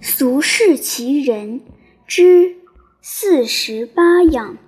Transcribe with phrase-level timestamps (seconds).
[0.00, 1.62] 俗世奇人
[2.06, 2.56] 之
[3.00, 4.58] 四十八样。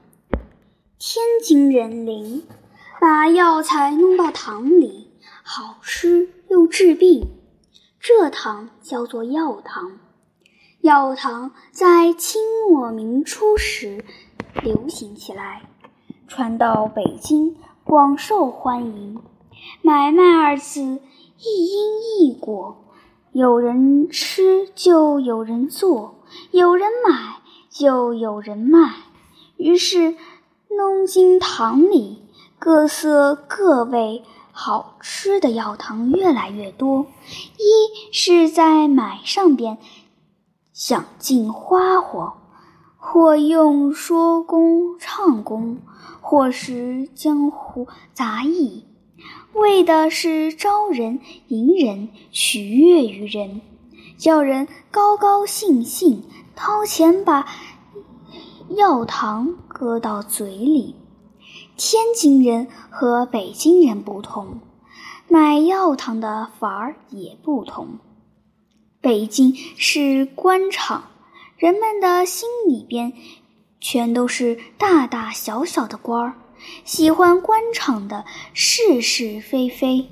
[0.98, 2.44] 天津人灵，
[3.00, 5.10] 把药材弄到糖里，
[5.42, 7.28] 好吃又治病。
[8.00, 9.98] 这糖叫做药糖。
[10.80, 14.04] 药糖在清末明初时
[14.62, 15.68] 流行起来，
[16.28, 19.20] 传到北京，广受欢迎。
[19.82, 22.85] 买卖二字一因一果，
[23.36, 26.14] 有人吃就有人做，
[26.52, 28.94] 有人买就有人卖，
[29.58, 30.14] 于是
[30.70, 32.22] 弄进堂里，
[32.58, 37.08] 各色各味好吃的药糖越来越多。
[37.58, 39.76] 一是在买上边
[40.72, 42.38] 想尽花活，
[42.96, 45.82] 或用说工唱功，
[46.22, 48.86] 或是江湖杂役。
[49.56, 53.62] 为的是招人、迎人、取悦于人，
[54.18, 56.24] 叫人高高兴兴，
[56.54, 57.46] 掏钱把
[58.68, 60.94] 药糖搁到嘴里。
[61.74, 64.60] 天津人和北京人不同，
[65.28, 67.98] 买药糖的法儿也不同。
[69.00, 71.04] 北京是官场，
[71.56, 73.14] 人们的心里边
[73.80, 76.34] 全都是大大小小的官儿。
[76.84, 80.08] 喜欢官场的是是非非，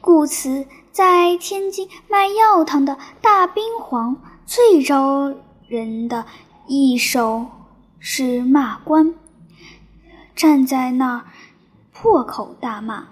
[0.00, 5.34] 故此在天津卖药糖的大兵皇最招
[5.68, 6.26] 人的
[6.66, 7.46] 一手
[7.98, 9.14] 是骂官，
[10.34, 11.24] 站在那儿
[11.92, 13.08] 破口大骂，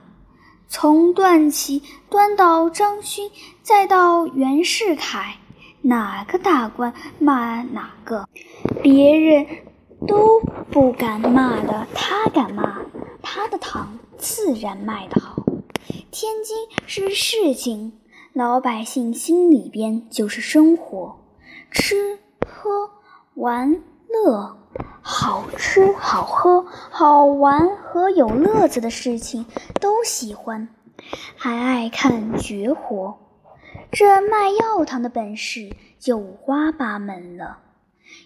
[0.69, 3.31] 从段祺端到张勋，
[3.63, 5.37] 再到袁世凯，
[5.83, 8.29] 哪个大官骂哪个，
[8.83, 9.47] 别人。
[10.07, 10.41] 都
[10.71, 12.81] 不敢骂的，他敢骂，
[13.23, 15.43] 他的糖自然卖得好。
[16.11, 17.93] 天津是市井，
[18.33, 21.19] 老百姓心里边就是生活，
[21.71, 22.91] 吃喝
[23.35, 24.57] 玩乐，
[25.03, 29.45] 好吃好喝好玩和有乐子的事情
[29.81, 30.69] 都喜欢，
[31.37, 33.19] 还爱看绝活。
[33.93, 37.59] 这卖药糖的本事就五花八门了。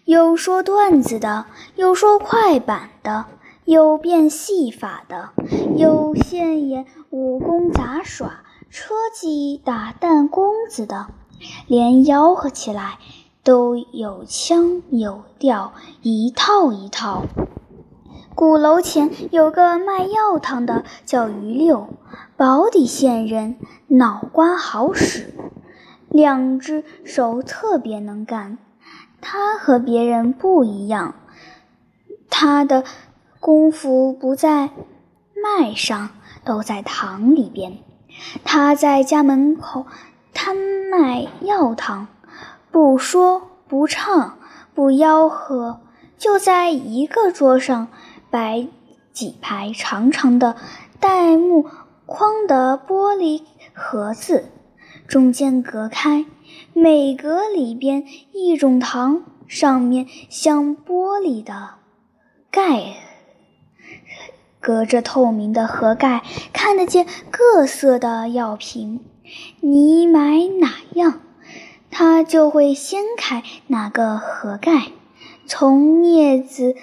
[0.05, 1.47] 有说段子的，
[1.77, 3.27] 有说快板的，
[3.65, 5.31] 有变戏法的，
[5.77, 11.07] 有现演武功杂耍、车技打弹弓子的，
[11.67, 12.99] 连吆喝起来
[13.43, 17.25] 都有腔有调，一套一套。
[18.35, 21.89] 鼓楼前有个卖药糖的，叫于六，
[22.37, 23.57] 保底县人，
[23.89, 25.35] 脑瓜好使，
[26.09, 28.59] 两只手特别能干。
[29.21, 31.15] 他和别人不一样，
[32.29, 32.85] 他的
[33.39, 34.71] 功夫不在
[35.35, 36.11] 麦上，
[36.45, 37.79] 都在糖里边。
[38.45, 39.87] 他在家门口
[40.35, 42.09] 摊卖药糖，
[42.71, 44.39] 不说不唱
[44.75, 45.81] 不吆喝，
[46.19, 47.89] 就在一个桌上
[48.31, 48.69] 摆
[49.13, 50.57] 几排长长的
[50.99, 51.67] 带木
[52.07, 53.43] 框的玻璃
[53.73, 54.51] 盒子，
[55.11, 56.25] 中间隔开。
[56.73, 61.71] 每格里边一种糖，上面像玻璃的
[62.49, 62.95] 盖，
[64.61, 66.23] 隔着透明的盒盖，
[66.53, 69.01] 看得见各色的药瓶。
[69.61, 71.21] 你买哪样，
[71.91, 74.93] 他就会掀开哪个盒盖，
[75.45, 76.77] 从镊子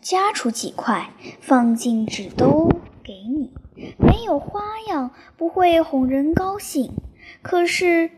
[0.00, 1.10] 夹出几块，
[1.42, 2.70] 放进纸兜
[3.04, 3.52] 给你。
[3.98, 6.92] 没有花样，不会哄人高兴。
[7.42, 8.10] 可是。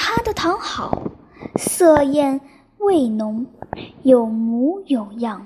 [0.00, 1.02] 他的糖好，
[1.56, 2.40] 色艳
[2.78, 3.46] 味浓，
[4.04, 5.44] 有模有样，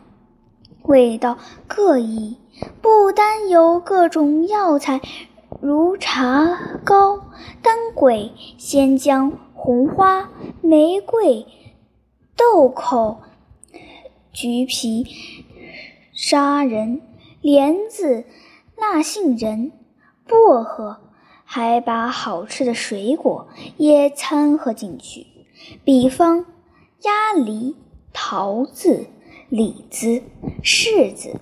[0.82, 2.36] 味道各异。
[2.82, 5.00] 不单有各种药材，
[5.62, 7.30] 如茶膏、
[7.62, 10.28] 当归、鲜姜、红花、
[10.60, 11.46] 玫瑰、
[12.36, 13.22] 豆蔻、
[14.32, 15.06] 橘皮、
[16.12, 17.00] 砂仁、
[17.40, 18.26] 莲子、
[18.76, 19.72] 辣杏仁、
[20.28, 20.98] 薄荷。
[21.54, 23.46] 还把好吃的水果
[23.76, 25.26] 也掺和进去，
[25.84, 26.46] 比方
[27.02, 27.76] 鸭梨、
[28.14, 29.04] 桃子、
[29.50, 30.22] 李子、
[30.64, 31.38] 柿子、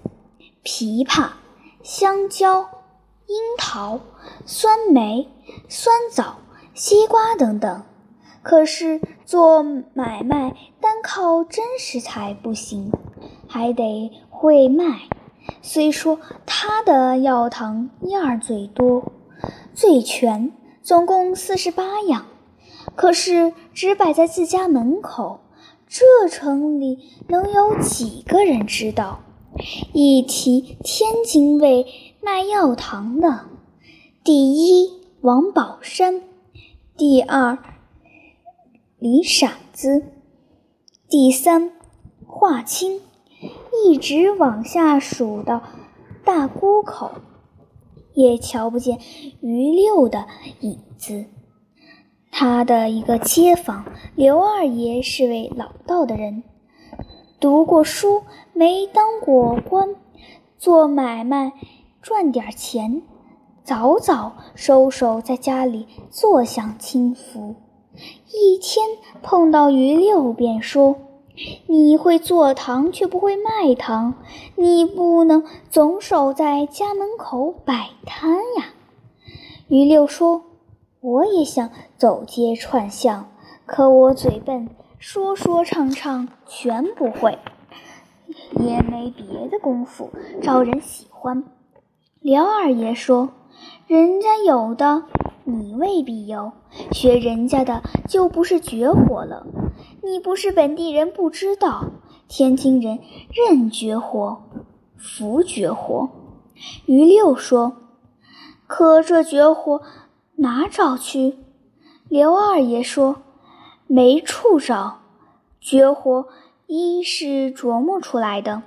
[0.65, 1.29] 枇杷、
[1.85, 2.63] 香蕉、
[3.29, 4.01] 樱桃、
[4.45, 5.29] 酸梅、
[5.69, 6.39] 酸枣、
[6.75, 7.85] 西瓜等等。
[8.43, 12.91] 可是做买卖单靠真食材不行，
[13.47, 15.03] 还得会卖。
[15.63, 19.13] 虽说他的药糖样儿最多。
[19.75, 20.53] 最全，
[20.83, 22.27] 总共四十八样，
[22.97, 25.41] 可是只摆在自家门口，
[25.89, 26.99] 这城里
[27.29, 29.21] 能有几个人知道？
[29.93, 31.87] 一提天津卫
[32.23, 33.47] 卖药糖的，
[34.23, 36.23] 第一王宝山，
[36.97, 37.59] 第二
[38.99, 40.05] 李傻子。
[41.09, 41.73] 第三，
[42.25, 43.01] 华清，
[43.85, 45.61] 一直往下数到
[46.25, 47.11] 大沽口，
[48.15, 48.99] 也瞧不见
[49.41, 50.27] 于六的
[50.61, 51.27] 影子。
[52.31, 53.85] 他的一个街坊
[54.15, 56.45] 刘二爷是位老道的人，
[57.41, 58.23] 读过书，
[58.53, 59.97] 没当过官，
[60.59, 61.53] 做买卖
[62.01, 63.03] 赚点钱，
[63.65, 67.57] 早早收手在家里坐享清福。
[68.33, 68.87] 一天
[69.23, 70.97] 碰到于六，便说
[71.67, 74.15] ：“你会做糖，却不会卖糖，
[74.57, 78.75] 你不能总守在家门口摆摊呀。”
[79.69, 80.45] 于六说
[81.01, 83.29] ：“我也想走街串巷，
[83.67, 87.39] 可我嘴笨，说说唱唱全不会，
[88.59, 90.11] 也没别的功夫
[90.43, 91.45] 招人喜欢。”
[92.21, 93.31] 刘二爷说
[93.87, 95.05] ：“人家有的。”
[95.45, 96.53] 你未必有，
[96.93, 99.45] 学人家的就不是绝活了。
[100.03, 101.91] 你不是本地人，不知道
[102.29, 102.99] 天津人
[103.33, 104.43] 认绝活，
[104.97, 106.11] 服绝活。
[106.87, 107.77] 于六说
[108.67, 109.83] ：“可这绝活
[110.37, 111.39] 哪找去？”
[112.09, 113.23] 刘二爷说
[113.87, 115.01] ：“没处找。
[115.61, 116.29] 绝活
[116.67, 118.63] 一是琢磨出来的，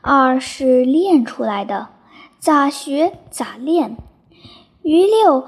[0.00, 1.88] 二是练出来的，
[2.38, 3.96] 咋学咋练。”
[4.82, 5.46] 于六。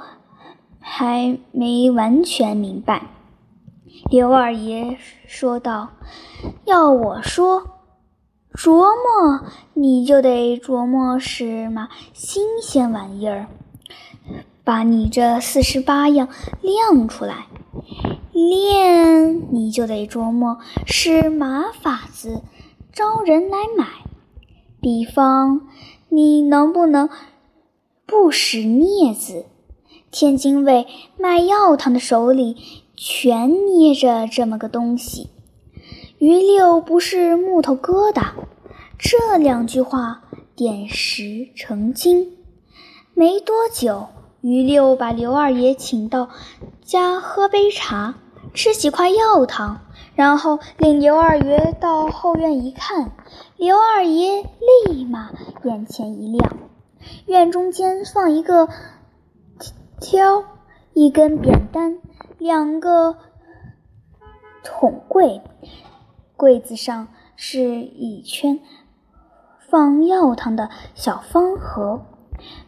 [0.82, 3.10] 还没完全明白，
[4.10, 4.98] 刘二爷
[5.28, 5.90] 说道
[6.66, 7.62] ：“要我说，
[8.52, 13.46] 琢磨你就得琢磨是嘛新鲜玩意儿，
[14.64, 16.28] 把你这四十八样
[16.60, 17.46] 亮出来；
[18.32, 22.42] 练你就得琢磨是嘛法子
[22.92, 23.86] 招人来买。
[24.80, 25.68] 比方，
[26.08, 27.08] 你能不能
[28.06, 29.46] 不使镊子？”
[30.10, 32.56] 天津卫卖药汤的手里
[33.02, 35.30] 全捏着这么个东西，
[36.18, 38.32] 于六不是木头疙瘩。
[38.98, 40.24] 这两句话
[40.54, 42.36] 点石成金。
[43.14, 44.08] 没多久，
[44.42, 46.28] 于六把刘二爷请到
[46.84, 48.16] 家喝杯茶，
[48.52, 49.80] 吃几块药糖，
[50.14, 53.12] 然后领刘二爷到后院一看，
[53.56, 54.42] 刘二爷
[54.86, 55.30] 立马
[55.64, 56.58] 眼前一亮，
[57.24, 58.68] 院中间放一个。
[60.02, 60.44] 挑
[60.94, 61.98] 一根扁担，
[62.40, 63.18] 两个
[64.64, 65.42] 桶柜，
[66.38, 68.60] 柜子上是一圈
[69.68, 72.00] 放药汤的小方盒，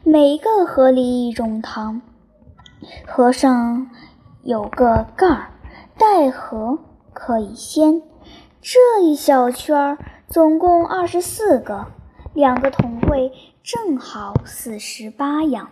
[0.04, 2.02] 每个盒里一种糖，
[3.06, 3.90] 盒上
[4.42, 5.52] 有个盖儿，
[5.96, 6.78] 带盒
[7.14, 8.02] 可以掀。
[8.60, 9.98] 这一小圈儿
[10.28, 11.86] 总共二十四个，
[12.34, 13.32] 两个桶柜
[13.62, 15.70] 正好四十八样。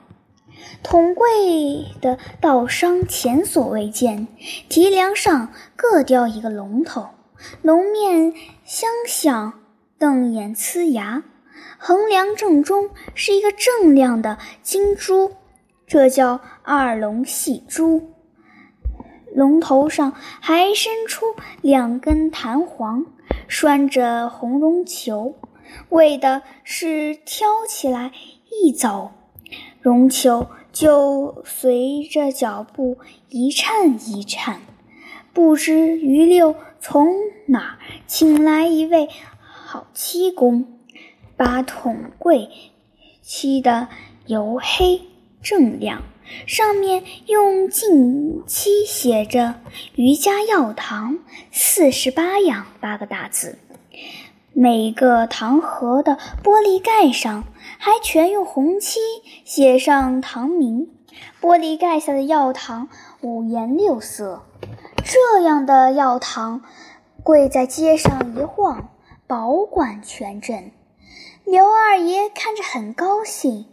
[0.83, 4.27] 桶柜的道商前所未见，
[4.69, 7.09] 提梁上各雕一个龙头，
[7.63, 8.33] 龙面
[8.65, 9.61] 相向，
[9.99, 11.23] 瞪眼呲牙。
[11.79, 15.33] 横梁正中是一个锃亮的金珠，
[15.87, 18.11] 这叫二龙戏珠。
[19.33, 21.25] 龙头上还伸出
[21.63, 23.07] 两根弹簧，
[23.49, 25.37] 拴着红绒球，
[25.89, 28.13] 为的是挑起来
[28.51, 29.13] 一走。
[29.81, 32.99] 绒球就随着脚步
[33.29, 34.61] 一颤一颤，
[35.33, 37.09] 不知于六从
[37.47, 39.09] 哪请来一位
[39.41, 40.79] 好漆工，
[41.37, 42.51] 把桶柜
[43.23, 43.89] 漆得
[44.27, 45.01] 油黑
[45.43, 46.03] 锃亮，
[46.47, 49.61] 上面用净漆写着
[49.97, 51.19] “余家药堂
[51.51, 53.59] 四十八样”八个大字。
[54.53, 57.45] 每个糖盒的玻璃盖上
[57.79, 58.99] 还全用红漆
[59.45, 60.91] 写上糖名，
[61.41, 62.89] 玻璃盖下的药糖
[63.21, 64.43] 五颜六色。
[65.05, 66.63] 这样的药糖
[67.23, 68.91] 柜在街上一晃，
[69.27, 70.73] 保管全镇。
[71.45, 73.67] 刘二爷看着很高兴，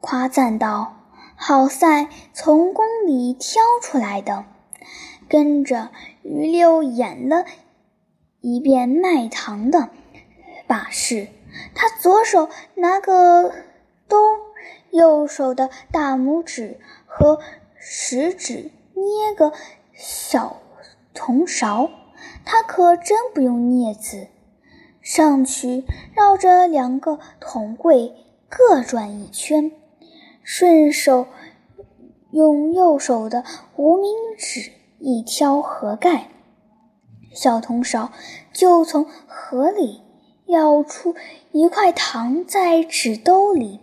[0.00, 0.96] 夸赞道
[1.36, 4.44] ：“好在从宫里挑出来的。”
[5.28, 5.90] 跟着
[6.22, 7.44] 于六演了。
[8.40, 9.90] 一遍卖糖的
[10.68, 11.28] 把式，
[11.74, 13.52] 他左手拿个
[14.06, 14.16] 兜，
[14.90, 17.40] 右手的大拇指和
[17.76, 19.52] 食指捏个
[19.92, 20.58] 小
[21.14, 21.90] 铜勺，
[22.44, 24.28] 他可真不用镊子，
[25.02, 28.14] 上去绕着两个铜柜
[28.48, 29.72] 各转一圈，
[30.44, 31.26] 顺手
[32.30, 33.42] 用右手的
[33.74, 36.28] 无名指一挑盒盖。
[37.32, 38.12] 小铜勺
[38.52, 40.02] 就从盒里
[40.46, 41.14] 舀出
[41.52, 43.80] 一块糖，在纸兜里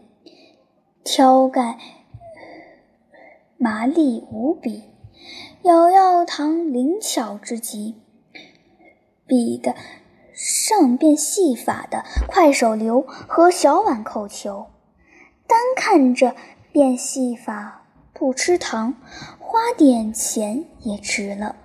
[1.03, 1.77] 挑盖，
[3.57, 4.83] 麻利无比。
[5.63, 7.95] 咬药糖灵巧之极，
[9.25, 9.75] 比的
[10.33, 14.67] 上变戏法的快手流和小碗扣球，
[15.47, 16.35] 单看着
[16.71, 18.93] 变戏法不吃糖，
[19.39, 21.55] 花点钱也值了。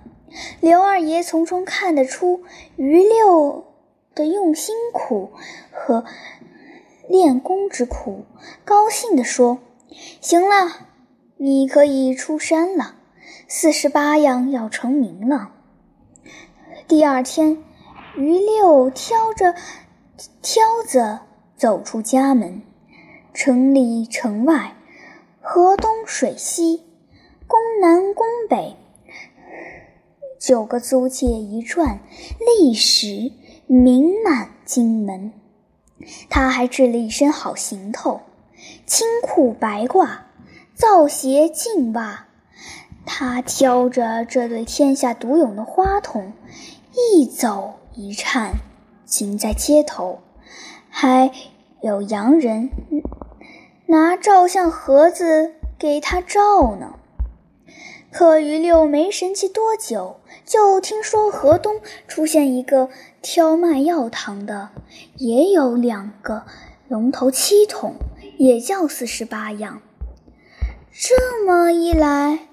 [0.59, 2.43] 刘二爷从中看得出
[2.75, 3.65] 于六
[4.15, 5.31] 的用心苦
[5.71, 6.05] 和
[7.07, 8.25] 练功之苦，
[8.63, 9.59] 高兴地说
[10.21, 10.87] ：“行了，
[11.37, 12.95] 你可以出山了。”
[13.47, 15.51] 四十八样要成名了。
[16.87, 17.61] 第二天，
[18.15, 19.55] 于六挑着
[20.41, 21.19] 挑子
[21.57, 22.61] 走出家门，
[23.33, 24.75] 城里城外，
[25.41, 26.85] 河东水西，
[27.45, 28.77] 宫南宫北，
[30.41, 31.99] 九个租界一转，
[32.39, 33.31] 历史
[33.67, 35.33] 名满京门。
[36.31, 38.21] 他还制了一身好行头：
[38.87, 40.21] 青裤白褂，
[40.73, 42.25] 皂鞋净袜。
[43.05, 46.33] 他挑着这对天下独有的花筒，
[47.13, 48.53] 一走一颤，
[49.05, 50.21] 行在街头，
[50.89, 51.31] 还
[51.83, 52.71] 有洋人
[53.85, 56.95] 拿照相盒子给他照呢。
[58.11, 62.89] 可于六没神气多久，就听说河东出现一个
[63.21, 64.69] 挑卖药糖的，
[65.17, 66.43] 也有两个
[66.89, 67.95] 龙头七筒，
[68.37, 69.81] 也叫四十八样。
[70.91, 72.47] 这么一来。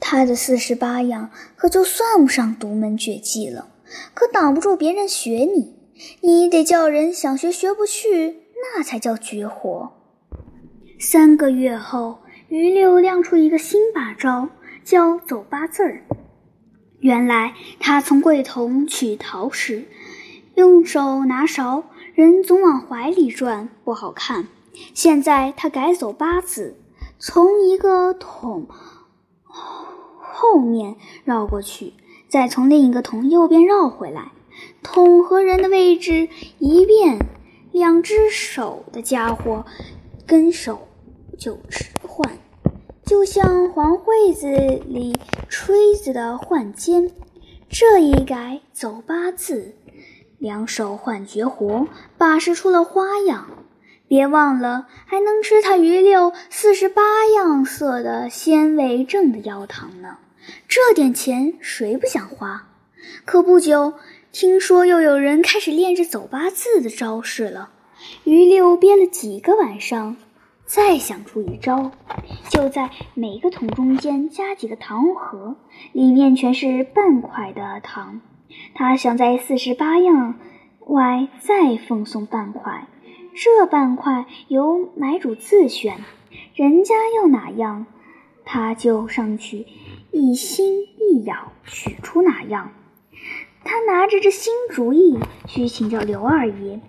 [0.00, 3.68] 他的四十八样可就算不上独门绝技了，
[4.12, 5.74] 可挡不住别人学你。
[6.20, 9.94] 你得叫人想学学不去，那才叫绝活。
[11.00, 14.50] 三个月后，于六亮出一个新把招，
[14.84, 16.04] 叫走八字儿。
[17.00, 19.86] 原来他从柜桶取桃时，
[20.54, 24.48] 用手拿勺，人总往怀里转，不好看。
[24.92, 26.76] 现在他改走八字，
[27.18, 28.68] 从一个桶。
[30.36, 31.94] 后面绕过去，
[32.28, 34.32] 再从另一个桶右边绕回来，
[34.82, 37.18] 桶和人的位置一变，
[37.72, 39.64] 两只手的家伙
[40.26, 40.88] 跟手
[41.38, 41.58] 就
[42.02, 42.36] 换，
[43.14, 45.16] 就像黄会子里
[45.48, 47.12] 吹子的换肩。
[47.70, 49.76] 这一改走八字，
[50.38, 51.86] 两手换绝活，
[52.18, 53.46] 把式出了花样。
[54.08, 57.02] 别忘了，还能吃他余六四十八
[57.36, 60.18] 样色的鲜味正的药糖呢。
[60.66, 62.68] 这点钱谁不想花？
[63.24, 63.92] 可不久，
[64.32, 67.70] 听说又有人开始练着走八字的招式了。
[68.24, 70.16] 于六憋了几个晚上，
[70.66, 71.92] 再想出一招，
[72.48, 75.56] 就在每个桶中间加几个糖盒，
[75.92, 78.20] 里面全是半块的糖。
[78.74, 80.34] 他想在四十八样
[80.86, 82.86] 外再奉送半块，
[83.34, 85.98] 这半块由买主自选，
[86.54, 87.86] 人家要哪样，
[88.44, 89.66] 他就上去。
[90.12, 92.70] 一心一咬，取出哪样？
[93.64, 96.80] 他拿着这新主意去请教刘二爷。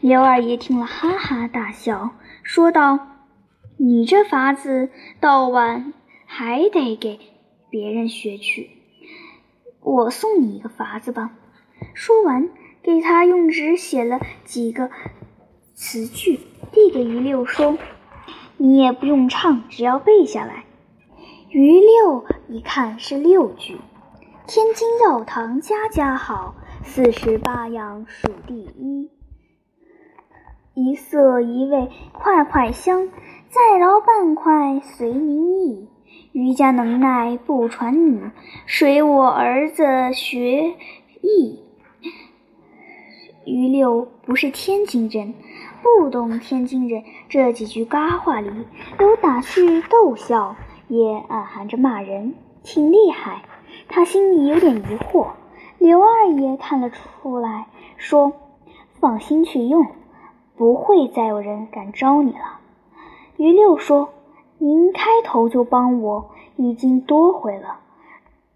[0.00, 2.10] 刘二爷听了，哈哈大笑，
[2.42, 2.98] 说道
[3.76, 5.92] ：“你这法子，到晚
[6.26, 7.18] 还得给
[7.70, 8.70] 别人学去。
[9.80, 11.32] 我送你一个法子吧。”
[11.94, 12.48] 说完，
[12.82, 14.90] 给他用纸写了几个
[15.74, 16.38] 词句，
[16.70, 17.76] 递给于六说
[18.56, 20.64] ：“你也不用唱，只要背下来。”
[21.50, 23.78] 于六一看是六句：
[24.46, 29.10] 天津药堂家家好，四十八样数第一。
[30.74, 33.08] 一色一味块块香，
[33.50, 35.88] 再饶半块随您意。
[36.32, 38.30] 余家能耐不传女，
[38.66, 40.74] 随我儿子学
[41.20, 41.60] 艺。
[43.44, 45.34] 于六不是天津人，
[45.82, 48.50] 不懂天津人这几句嘎话里
[48.98, 50.56] 有打趣逗笑。
[50.88, 53.42] 也暗含着骂人，挺厉害。
[53.88, 55.28] 他心里有点疑惑。
[55.78, 58.34] 刘二爷看了出来，说
[59.00, 59.86] ：“放心去用，
[60.56, 62.60] 不会再有人敢招你了。”
[63.36, 64.10] 于六说
[64.58, 67.80] ：“您开头就帮我，已经多回了。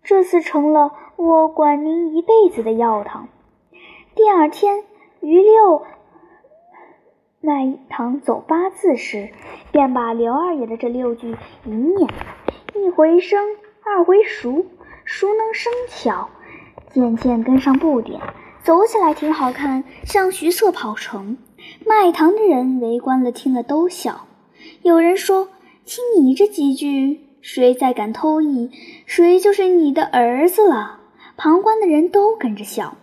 [0.03, 3.29] 这次成了我管您一辈子的药堂。”
[4.15, 4.85] 第二天，
[5.21, 5.85] 于六
[7.41, 9.31] 卖糖走八字时。
[9.73, 11.37] 便把刘二爷的这六句
[11.67, 12.09] 一念，
[12.75, 13.45] 一回生，
[13.85, 14.65] 二回熟，
[15.05, 16.31] 熟能生巧，
[16.89, 18.23] 渐渐跟上步点，
[18.63, 21.37] 走起来挺好看，像徐策跑城。
[21.85, 24.27] 卖糖的人围观了，听了都笑。
[24.83, 25.49] 有人说
[25.87, 28.71] ：“听你这几句，谁再敢偷艺，
[29.05, 31.01] 谁就是你的儿子了。”
[31.37, 32.97] 旁观的人都跟着笑。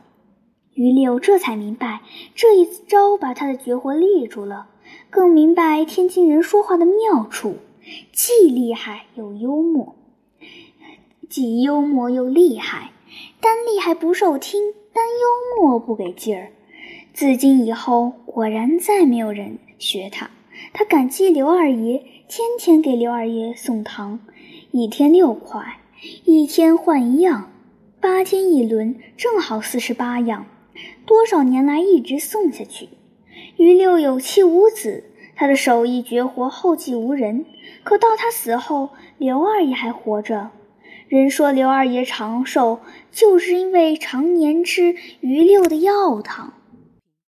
[0.74, 2.02] 于六这才明白，
[2.34, 4.68] 这一招把他的绝活立住了。
[5.10, 7.58] 更明白天津人说话的妙处，
[8.12, 9.96] 既厉害又幽默。
[11.30, 12.90] 既幽默又厉害。
[13.40, 16.52] 单厉害不受听，单幽默不给劲儿。
[17.14, 20.32] 自今以后，果然再没有人学他。
[20.74, 24.22] 他感激刘二爷，天天给刘二爷送糖，
[24.72, 25.78] 一天六块，
[26.26, 27.52] 一天换一样，
[28.02, 30.48] 八天一轮，正好四十八样。
[31.06, 32.90] 多少年来一直送下去。
[33.58, 35.04] 于六有妻无子，
[35.36, 37.46] 他的手艺绝活后继无人。
[37.84, 40.50] 可到他死后，刘二爷还活着。
[41.08, 42.80] 人说刘二爷长寿，
[43.12, 46.54] 就是因为常年吃于六的药糖。